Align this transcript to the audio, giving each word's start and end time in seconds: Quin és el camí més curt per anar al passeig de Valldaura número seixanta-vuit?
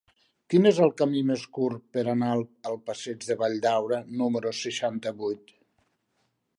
Quin 0.53 0.63
és 0.69 0.77
el 0.85 0.93
camí 1.01 1.21
més 1.31 1.43
curt 1.57 1.83
per 1.97 2.05
anar 2.15 2.31
al 2.71 2.79
passeig 2.89 3.29
de 3.31 3.39
Valldaura 3.45 4.03
número 4.23 4.57
seixanta-vuit? 4.65 5.55